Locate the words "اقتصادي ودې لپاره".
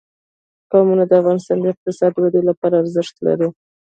1.73-2.79